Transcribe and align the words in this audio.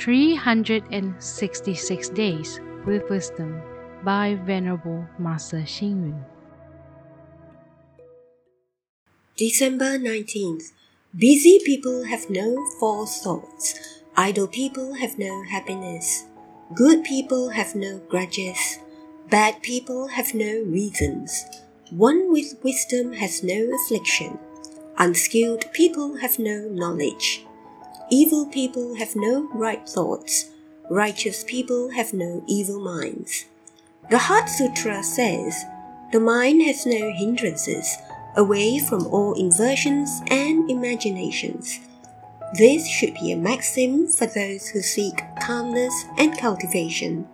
366 0.00 2.08
Days 2.16 2.58
with 2.86 3.04
Wisdom 3.10 3.60
by 4.02 4.38
Venerable 4.46 5.04
Master 5.18 5.58
Xing 5.58 6.08
Yun. 6.08 6.24
December 9.36 9.98
19th. 9.98 10.72
Busy 11.14 11.60
people 11.66 12.04
have 12.04 12.30
no 12.30 12.56
false 12.80 13.20
thoughts. 13.20 13.74
Idle 14.16 14.48
people 14.48 14.94
have 14.94 15.18
no 15.18 15.44
happiness. 15.44 16.24
Good 16.74 17.04
people 17.04 17.50
have 17.50 17.74
no 17.74 17.98
grudges. 18.08 18.78
Bad 19.28 19.62
people 19.62 20.08
have 20.08 20.32
no 20.32 20.62
reasons. 20.64 21.44
One 21.90 22.32
with 22.32 22.54
wisdom 22.64 23.12
has 23.20 23.44
no 23.44 23.68
affliction. 23.74 24.38
Unskilled 24.96 25.70
people 25.74 26.16
have 26.24 26.38
no 26.38 26.70
knowledge. 26.70 27.44
Evil 28.12 28.46
people 28.46 28.96
have 28.96 29.14
no 29.14 29.48
right 29.54 29.88
thoughts. 29.88 30.50
Righteous 30.90 31.44
people 31.44 31.90
have 31.90 32.12
no 32.12 32.42
evil 32.48 32.80
minds. 32.80 33.44
The 34.10 34.18
Heart 34.18 34.48
Sutra 34.48 35.04
says, 35.04 35.64
The 36.10 36.18
mind 36.18 36.60
has 36.62 36.84
no 36.84 37.12
hindrances, 37.12 37.98
away 38.36 38.80
from 38.80 39.06
all 39.06 39.34
inversions 39.34 40.22
and 40.26 40.68
imaginations. 40.68 41.78
This 42.58 42.88
should 42.88 43.14
be 43.14 43.30
a 43.30 43.36
maxim 43.36 44.08
for 44.08 44.26
those 44.26 44.66
who 44.66 44.82
seek 44.82 45.22
calmness 45.40 45.94
and 46.18 46.36
cultivation. 46.36 47.28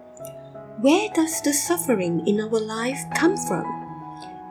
Where 0.83 1.09
does 1.15 1.41
the 1.41 1.55
suffering 1.55 2.27
in 2.27 2.39
our 2.39 2.61
life 2.61 3.01
come 3.15 3.39
from? 3.39 3.65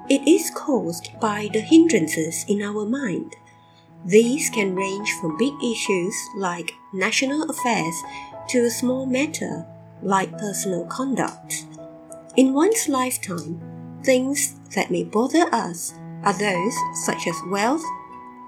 It 0.10 0.28
is 0.28 0.50
caused 0.50 1.12
by 1.20 1.50
the 1.54 1.62
hindrances 1.62 2.46
in 2.48 2.64
our 2.64 2.84
mind. 2.84 3.36
These 4.04 4.50
can 4.50 4.76
range 4.76 5.12
from 5.22 5.38
big 5.38 5.54
issues 5.64 6.16
like 6.36 6.76
national 6.94 7.50
affairs 7.50 7.96
to 8.50 8.66
a 8.66 8.70
small 8.70 9.06
matter 9.06 9.66
like 10.02 10.38
personal 10.38 10.86
conduct. 10.86 11.66
In 12.36 12.54
one's 12.54 12.90
lifetime, 12.90 13.62
things 14.04 14.60
that 14.76 14.92
may 14.92 15.04
bother 15.04 15.48
us 15.54 15.94
are 16.24 16.38
those 16.38 16.76
such 17.06 17.28
as 17.28 17.36
wealth, 17.48 17.84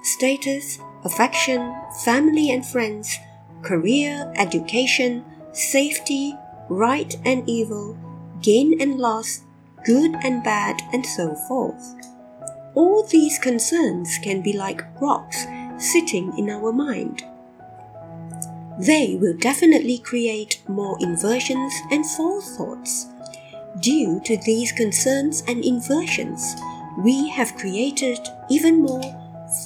status, 0.03 0.80
affection, 1.03 1.73
family 2.03 2.52
and 2.52 2.66
friends, 2.66 3.18
career, 3.62 4.31
education, 4.36 5.23
safety, 5.53 6.34
right 6.70 7.16
and 7.25 7.48
evil, 7.50 7.98
gain 8.42 8.80
and 8.81 8.98
loss, 9.00 9.42
good 9.86 10.16
and 10.23 10.44
bad, 10.44 10.81
and 10.94 11.06
so 11.06 11.34
forth. 11.48 11.95
All 12.78 13.02
these 13.02 13.39
concerns 13.39 14.20
can 14.22 14.44
be 14.44 14.53
like 14.53 14.83
rocks 15.02 15.47
sitting 15.80 16.31
in 16.38 16.47
our 16.52 16.72
mind. 16.72 17.23
They 18.80 19.17
will 19.19 19.36
definitely 19.36 19.97
create 19.97 20.61
more 20.67 20.95
inversions 21.00 21.73
and 21.89 22.06
false 22.06 22.56
thoughts. 22.56 23.08
Due 23.80 24.22
to 24.25 24.38
these 24.45 24.72
concerns 24.72 25.42
and 25.47 25.66
inversions, 25.66 26.56
we 27.00 27.30
have 27.30 27.58
created 27.58 28.19
even 28.47 28.84
more 28.84 29.02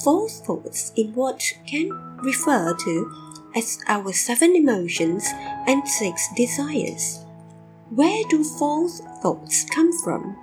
false 0.02 0.40
thoughts 0.40 0.90
in 0.96 1.12
what 1.12 1.44
can 1.66 1.90
refer 2.22 2.74
to 2.74 3.12
as 3.54 3.78
our 3.88 4.10
seven 4.14 4.56
emotions 4.56 5.26
and 5.66 5.86
six 5.86 6.28
desires. 6.34 7.26
Where 7.90 8.24
do 8.30 8.42
false 8.42 9.02
thoughts 9.20 9.66
come 9.68 9.92
from? 10.02 10.34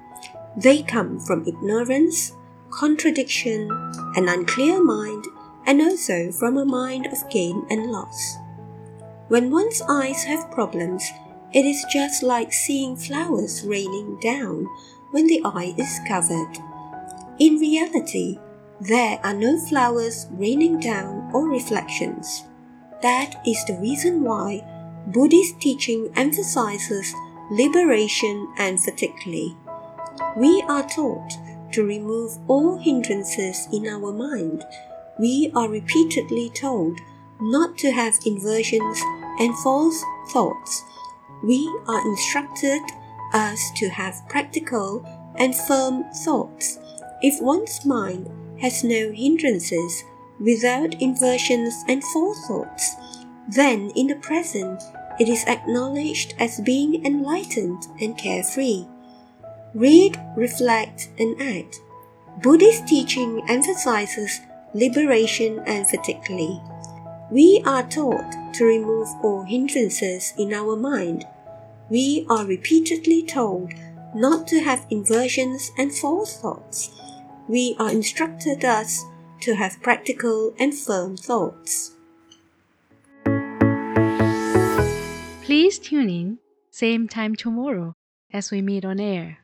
They 0.55 0.83
come 0.83 1.19
from 1.19 1.47
ignorance, 1.47 2.33
contradiction, 2.71 3.69
an 4.15 4.27
unclear 4.27 4.83
mind, 4.83 5.25
and 5.65 5.81
also 5.81 6.31
from 6.31 6.57
a 6.57 6.65
mind 6.65 7.07
of 7.07 7.29
gain 7.29 7.65
and 7.69 7.91
loss. 7.91 8.37
When 9.27 9.51
one's 9.51 9.81
eyes 9.87 10.23
have 10.23 10.51
problems, 10.51 11.03
it 11.53 11.65
is 11.65 11.85
just 11.91 12.23
like 12.23 12.53
seeing 12.53 12.95
flowers 12.95 13.63
raining 13.65 14.19
down 14.19 14.67
when 15.11 15.27
the 15.27 15.41
eye 15.43 15.73
is 15.77 15.99
covered. 16.07 16.57
In 17.39 17.57
reality, 17.57 18.39
there 18.81 19.19
are 19.23 19.33
no 19.33 19.57
flowers 19.57 20.27
raining 20.31 20.79
down 20.79 21.31
or 21.33 21.49
reflections. 21.49 22.43
That 23.01 23.41
is 23.45 23.63
the 23.65 23.77
reason 23.79 24.23
why 24.23 24.63
Buddhist 25.07 25.59
teaching 25.59 26.11
emphasizes 26.15 27.13
liberation 27.51 28.53
and 28.57 28.77
emphatically. 28.77 29.55
We 30.37 30.63
are 30.67 30.87
taught 30.87 31.33
to 31.71 31.85
remove 31.85 32.37
all 32.47 32.77
hindrances 32.77 33.67
in 33.71 33.87
our 33.87 34.11
mind, 34.11 34.65
we 35.19 35.51
are 35.55 35.69
repeatedly 35.69 36.49
told 36.49 36.99
not 37.41 37.77
to 37.77 37.91
have 37.91 38.17
inversions 38.25 38.99
and 39.39 39.57
false 39.59 40.03
thoughts. 40.31 40.83
We 41.43 41.67
are 41.87 42.05
instructed 42.07 42.81
as 43.33 43.59
to 43.77 43.89
have 43.89 44.27
practical 44.27 45.05
and 45.37 45.55
firm 45.55 46.03
thoughts. 46.25 46.79
If 47.21 47.41
one's 47.41 47.85
mind 47.85 48.29
has 48.61 48.83
no 48.83 49.11
hindrances 49.11 50.03
without 50.39 51.01
inversions 51.01 51.73
and 51.87 52.03
false 52.03 52.47
thoughts, 52.47 52.95
then 53.47 53.91
in 53.95 54.07
the 54.07 54.15
present 54.15 54.81
it 55.19 55.27
is 55.27 55.43
acknowledged 55.47 56.33
as 56.39 56.61
being 56.61 57.05
enlightened 57.05 57.87
and 57.99 58.17
carefree. 58.17 58.85
Read, 59.73 60.19
reflect, 60.35 61.09
and 61.19 61.39
act. 61.41 61.81
Buddhist 62.41 62.87
teaching 62.87 63.41
emphasizes 63.47 64.39
liberation 64.73 65.59
and 65.59 65.85
emphatically. 65.85 66.59
We 67.31 67.61
are 67.65 67.87
taught 67.87 68.53
to 68.55 68.65
remove 68.65 69.07
all 69.21 69.43
hindrances 69.43 70.33
in 70.37 70.53
our 70.53 70.75
mind. 70.75 71.25
We 71.89 72.25
are 72.29 72.45
repeatedly 72.45 73.23
told 73.23 73.73
not 74.15 74.47
to 74.47 74.59
have 74.61 74.87
inversions 74.89 75.71
and 75.77 75.93
false 75.93 76.37
thoughts. 76.37 76.89
We 77.47 77.75
are 77.79 77.91
instructed 77.91 78.61
thus 78.61 79.03
to 79.41 79.55
have 79.55 79.81
practical 79.81 80.53
and 80.59 80.73
firm 80.73 81.17
thoughts. 81.17 81.91
Please 85.43 85.77
tune 85.79 86.09
in, 86.09 86.39
same 86.71 87.07
time 87.07 87.35
tomorrow 87.35 87.93
as 88.31 88.51
we 88.51 88.61
meet 88.61 88.85
on 88.85 88.99
air. 88.99 89.39